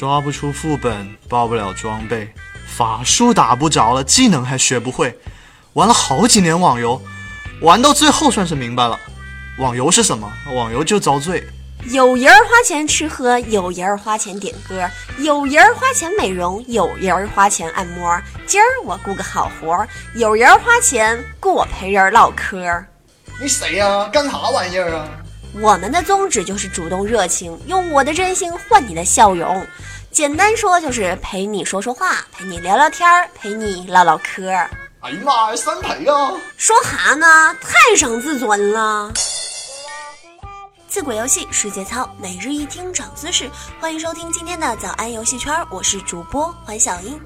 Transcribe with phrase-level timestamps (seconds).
[0.00, 2.32] 刷不出副本，爆不了装备，
[2.66, 5.14] 法术打不着了，技能还学不会，
[5.74, 7.02] 玩了好几年网游，
[7.60, 8.98] 玩到最后算是明白了，
[9.58, 10.32] 网游是什么？
[10.54, 11.46] 网游就遭罪。
[11.90, 14.88] 有人花钱吃喝，有人花钱点歌，
[15.18, 18.18] 有人花钱美容，有人花钱按摩。
[18.46, 22.58] 今儿我雇个好活，有人花钱雇我陪人唠嗑。
[23.38, 24.08] 你谁呀？
[24.10, 25.06] 干啥玩意儿啊？
[25.52, 29.66] 我们的宗旨就是主动热情，用我的真心换你的笑容。
[30.10, 34.48] 简单说就是陪你说说话，陪你聊聊天儿，陪你唠唠嗑。
[35.00, 36.32] 哎呀妈呀，三陪啊！
[36.56, 37.56] 说啥呢？
[37.60, 39.12] 太伤自尊了。
[40.88, 43.50] 自古游戏世界操，每日一听长姿势。
[43.80, 47.20] 欢迎收听今天的早安游戏圈，我是主播欢小英。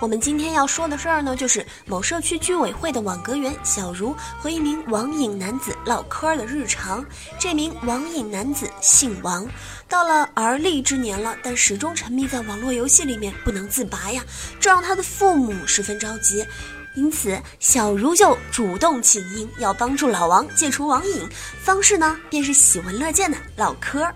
[0.00, 7.04] 我们今天要说的事儿呢，就是某社区居委会的网格员小茹和一名网瘾男子唠嗑的日常。
[7.36, 9.44] 这名网瘾男子姓王，
[9.88, 14.22] 到了而立之年了，但始终沉迷在网络游戏里面不能自拔呀，
[14.60, 16.46] 这让他的父母十分着急。
[16.94, 21.28] 因此，小茹就主动请缨，要帮助老王戒除网瘾。
[21.60, 24.08] 方式呢，便是喜闻乐见的唠嗑。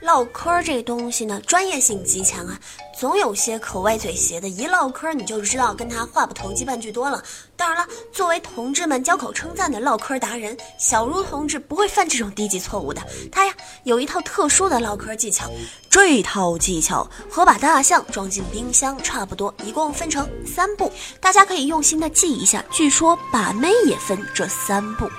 [0.00, 2.58] 唠嗑这东西呢，专业性极强啊，
[2.98, 7.22] 总有些口歪嘴斜的，一唠嗑你就知道跟他话不投机半句多了。
[7.56, 13.02] 当然了，作为同志们交口称赞的唠嗑达人，小茹同志不会犯这种低级错误的。
[13.32, 15.50] 他呀，有一套特殊的唠嗑技巧，
[15.90, 22.64] 这套技巧和把大象装进冰箱差不多，一共分成三步，大家可以用心的记一下。
[22.70, 25.10] 据说把妹也分这三步，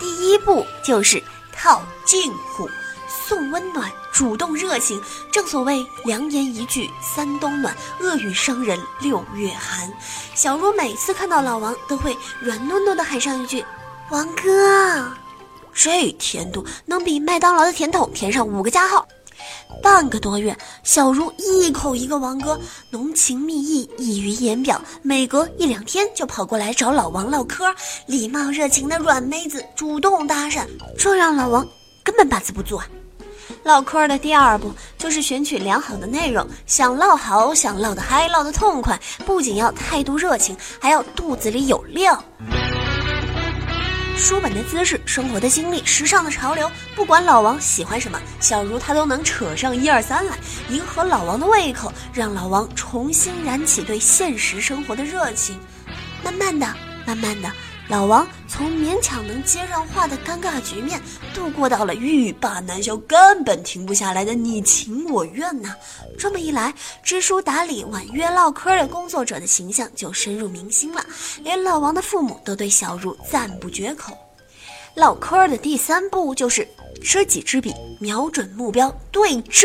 [0.00, 2.68] 第一步就是套近乎。
[3.28, 9.92] 送温暖，主动热情，正所谓良言一句三冬暖，恶语伤人六月寒。
[10.36, 13.64] 小茹每次看到老王，都会软糯糯的喊上一句
[14.10, 15.10] ：“王哥。”
[15.74, 19.06] 这甜度能比麦当劳的甜筒填上五个加号。
[19.82, 22.58] 半个多月，小茹一口一个王哥，
[22.90, 27.74] 浓情蜜意溢于言表，每隔一两天就跑过来找老王唠嗑，
[28.06, 30.64] 礼貌热情的软妹子主动搭讪，
[30.96, 31.66] 这让老王
[32.04, 32.86] 根本把持不住啊。
[33.66, 38.96] 唠嗑的第二步就是选取良好的内容，想唠好，想唠得嗨，唠得痛快，
[39.26, 42.22] 不仅要态度热情，还要肚子里有料。
[44.16, 50.38] 书本的姿势，生活的经历，时尚的潮流，不管老王喜欢什么，小茹她都能扯上一二三来，
[50.70, 55.58] 迎合老王的胃口，让老王重新燃起对现实生活的热情。
[56.22, 56.72] 慢慢的，
[57.04, 57.50] 慢慢的。
[57.88, 61.00] 老王从勉强能接上话的尴尬局面，
[61.32, 65.72] 度过到了欲罢难休、根本停不下来的你情我愿呐。
[66.18, 71.06] 这么一来，知书达理、婉约唠嗑的工作者的形象就深入民心了，
[71.44, 74.18] 连老王的父母都对小茹赞不绝口。
[74.94, 76.66] 唠嗑的第三步就是
[77.00, 79.64] 知己知彼，瞄准目标，对症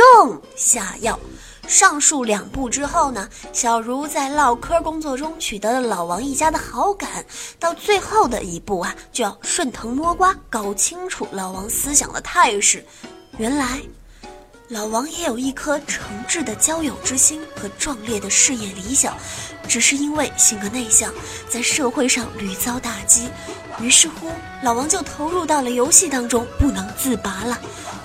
[0.56, 1.20] 下药。
[1.68, 7.26] 上述两步之后呢，小茹在唠嗑工作中取得了老王一家的好感。
[7.60, 12.84] 到最后的一步啊，就要顺藤摸瓜，搞清楚老王思想的态势。
[13.38, 13.82] 原来，
[14.68, 19.16] 老王也有一颗诚挚的交友之心和壮烈的事业理想，
[19.68, 21.14] 只是因为性格内向，
[21.50, 23.30] 在社会上屡遭打击。
[23.81, 24.31] 于是乎，
[24.62, 27.59] 老王就投入到了游戏当中，不能自拔了。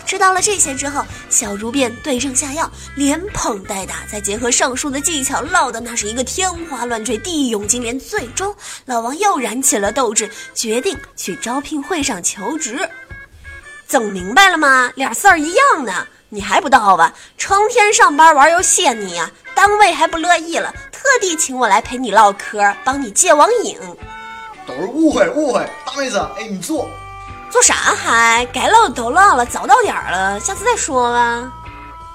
[0.07, 7.99] 知道了这些之后，小茹便对症下药，连捧带打，再结合上述的技巧，唠的那是一个天花乱坠、地涌金莲。
[7.99, 8.55] 最终，
[8.85, 12.89] 老王又燃起了斗志，决定去招聘会上求职。
[13.89, 14.91] 整明白了吗？
[14.95, 17.13] 俩事儿一样的，你还不到吧？
[17.37, 23.77] 成天上班玩游戏，你呀，单位还不乐意了，特地请我来陪你唠嗑，帮你戒网瘾。
[24.67, 26.89] 都是误会，误会，大妹子，哎，你坐。
[27.51, 28.45] 做啥还？
[28.53, 31.53] 该唠的都唠了，早到点儿了，下次再说吧。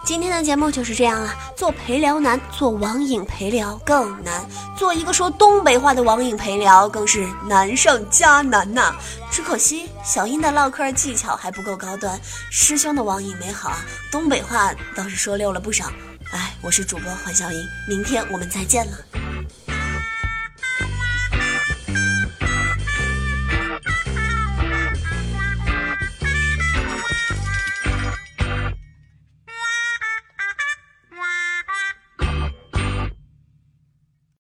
[0.04, 4.44] 今天的节目就是这样啊，做陪聊难，做网瘾陪聊更难，
[4.76, 8.96] 做一个说东北话的网瘾陪聊更是难上加难呐。
[9.30, 12.20] 只可惜小英的唠嗑技巧还不够高端，
[12.50, 13.78] 师兄的网瘾没好啊，
[14.12, 15.86] 东北话倒是说溜了不少。
[16.32, 19.21] 哎，我是主播黄小英，明天我们再见了。